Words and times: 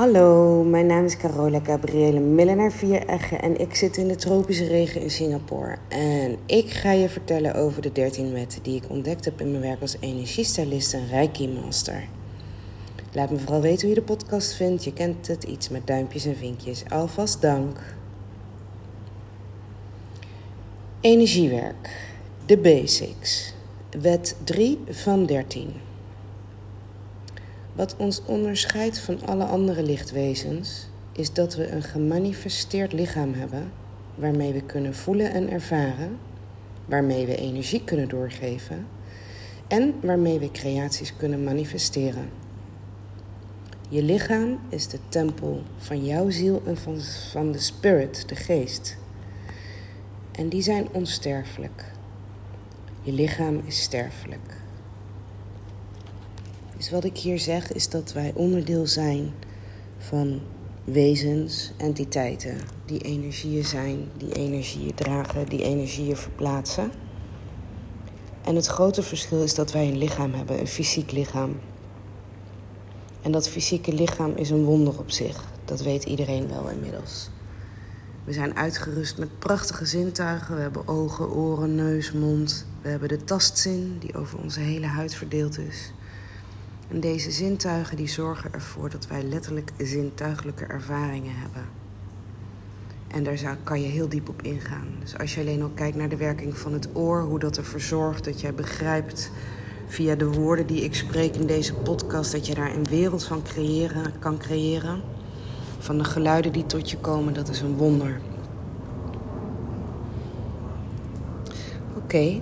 Hallo, 0.00 0.62
mijn 0.64 0.86
naam 0.86 1.04
is 1.04 1.16
Carola 1.16 1.60
Gabriele 1.62 2.20
Millenaar 2.20 2.72
Viereggen 2.72 3.42
en 3.42 3.60
ik 3.60 3.74
zit 3.74 3.96
in 3.96 4.08
de 4.08 4.16
tropische 4.16 4.66
regen 4.66 5.00
in 5.00 5.10
Singapore. 5.10 5.76
En 5.88 6.36
ik 6.46 6.70
ga 6.70 6.92
je 6.92 7.08
vertellen 7.08 7.54
over 7.54 7.82
de 7.82 7.92
13 7.92 8.32
wetten 8.32 8.62
die 8.62 8.76
ik 8.76 8.90
ontdekt 8.90 9.24
heb 9.24 9.40
in 9.40 9.50
mijn 9.50 9.62
werk 9.62 9.80
als 9.80 9.96
energiestylist 10.00 10.94
en 10.94 11.08
Reiki 11.08 11.48
Master. 11.48 12.04
Laat 13.12 13.30
me 13.30 13.38
vooral 13.38 13.60
weten 13.60 13.80
hoe 13.80 13.88
je 13.88 14.00
de 14.00 14.06
podcast 14.06 14.54
vindt. 14.54 14.84
Je 14.84 14.92
kent 14.92 15.26
het, 15.26 15.44
iets 15.44 15.68
met 15.68 15.86
duimpjes 15.86 16.24
en 16.24 16.36
vinkjes. 16.36 16.84
Alvast 16.88 17.40
dank. 17.40 17.78
Energiewerk. 21.00 22.12
De 22.46 22.58
basics. 22.58 23.54
Wet 24.00 24.36
3 24.44 24.78
van 24.88 25.26
13. 25.26 25.89
Wat 27.72 27.96
ons 27.96 28.22
onderscheidt 28.24 28.98
van 28.98 29.26
alle 29.26 29.44
andere 29.44 29.82
lichtwezens 29.82 30.88
is 31.12 31.32
dat 31.32 31.54
we 31.54 31.68
een 31.68 31.82
gemanifesteerd 31.82 32.92
lichaam 32.92 33.34
hebben 33.34 33.72
waarmee 34.14 34.52
we 34.52 34.62
kunnen 34.62 34.94
voelen 34.94 35.32
en 35.32 35.50
ervaren, 35.50 36.18
waarmee 36.84 37.26
we 37.26 37.36
energie 37.36 37.84
kunnen 37.84 38.08
doorgeven 38.08 38.86
en 39.68 39.94
waarmee 40.02 40.38
we 40.38 40.50
creaties 40.50 41.16
kunnen 41.16 41.44
manifesteren. 41.44 42.28
Je 43.88 44.02
lichaam 44.02 44.58
is 44.68 44.88
de 44.88 44.98
tempel 45.08 45.62
van 45.76 46.04
jouw 46.04 46.30
ziel 46.30 46.62
en 46.66 46.76
van, 46.76 47.00
van 47.30 47.52
de 47.52 47.58
spirit, 47.58 48.28
de 48.28 48.36
geest. 48.36 48.96
En 50.32 50.48
die 50.48 50.62
zijn 50.62 50.88
onsterfelijk. 50.92 51.84
Je 53.02 53.12
lichaam 53.12 53.62
is 53.64 53.82
sterfelijk. 53.82 54.60
Dus 56.80 56.90
wat 56.90 57.04
ik 57.04 57.16
hier 57.16 57.38
zeg 57.38 57.72
is 57.72 57.88
dat 57.88 58.12
wij 58.12 58.32
onderdeel 58.34 58.86
zijn 58.86 59.32
van 59.98 60.40
wezens, 60.84 61.72
entiteiten, 61.76 62.56
die 62.86 63.00
energieën 63.00 63.64
zijn, 63.64 64.08
die 64.16 64.32
energieën 64.32 64.94
dragen, 64.94 65.48
die 65.48 65.62
energieën 65.62 66.16
verplaatsen. 66.16 66.90
En 68.44 68.54
het 68.54 68.66
grote 68.66 69.02
verschil 69.02 69.42
is 69.42 69.54
dat 69.54 69.72
wij 69.72 69.88
een 69.88 69.98
lichaam 69.98 70.34
hebben, 70.34 70.60
een 70.60 70.66
fysiek 70.66 71.10
lichaam. 71.10 71.60
En 73.22 73.32
dat 73.32 73.48
fysieke 73.48 73.92
lichaam 73.92 74.32
is 74.36 74.50
een 74.50 74.64
wonder 74.64 74.98
op 74.98 75.10
zich. 75.10 75.44
Dat 75.64 75.82
weet 75.82 76.04
iedereen 76.04 76.48
wel 76.48 76.68
inmiddels. 76.68 77.30
We 78.24 78.32
zijn 78.32 78.56
uitgerust 78.56 79.18
met 79.18 79.38
prachtige 79.38 79.86
zintuigen. 79.86 80.54
We 80.54 80.60
hebben 80.60 80.88
ogen, 80.88 81.30
oren, 81.30 81.74
neus, 81.74 82.12
mond. 82.12 82.66
We 82.82 82.88
hebben 82.88 83.08
de 83.08 83.24
tastzin 83.24 83.96
die 83.98 84.14
over 84.14 84.38
onze 84.38 84.60
hele 84.60 84.86
huid 84.86 85.14
verdeeld 85.14 85.58
is. 85.58 85.92
En 86.90 87.00
deze 87.00 87.30
zintuigen 87.30 87.96
die 87.96 88.08
zorgen 88.08 88.52
ervoor 88.52 88.90
dat 88.90 89.06
wij 89.06 89.22
letterlijk 89.22 89.72
zintuigelijke 89.78 90.64
ervaringen 90.64 91.34
hebben. 91.34 91.62
En 93.08 93.22
daar 93.22 93.56
kan 93.62 93.82
je 93.82 93.88
heel 93.88 94.08
diep 94.08 94.28
op 94.28 94.42
ingaan. 94.42 94.86
Dus 95.00 95.18
als 95.18 95.34
je 95.34 95.40
alleen 95.40 95.62
al 95.62 95.70
kijkt 95.74 95.96
naar 95.96 96.08
de 96.08 96.16
werking 96.16 96.56
van 96.56 96.72
het 96.72 96.88
oor, 96.92 97.22
hoe 97.22 97.38
dat 97.38 97.56
ervoor 97.56 97.80
zorgt 97.80 98.24
dat 98.24 98.40
jij 98.40 98.54
begrijpt 98.54 99.30
via 99.86 100.14
de 100.14 100.32
woorden 100.32 100.66
die 100.66 100.84
ik 100.84 100.94
spreek 100.94 101.36
in 101.36 101.46
deze 101.46 101.74
podcast, 101.74 102.32
dat 102.32 102.46
je 102.46 102.54
daar 102.54 102.74
een 102.74 102.86
wereld 102.88 103.24
van 103.24 103.42
creëren, 103.42 104.18
kan 104.18 104.38
creëren. 104.38 105.00
Van 105.78 105.98
de 105.98 106.04
geluiden 106.04 106.52
die 106.52 106.66
tot 106.66 106.90
je 106.90 106.96
komen, 106.96 107.34
dat 107.34 107.48
is 107.48 107.60
een 107.60 107.76
wonder. 107.76 108.20
Oké, 111.96 112.40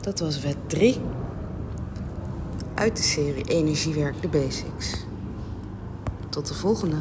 dat 0.00 0.20
was 0.20 0.40
wet 0.40 0.56
3 0.66 1.00
uit 2.78 2.96
de 2.96 3.02
serie 3.02 3.44
Energiewerk 3.44 4.22
de 4.22 4.28
Basics. 4.28 5.04
Tot 6.28 6.48
de 6.48 6.54
volgende. 6.54 6.96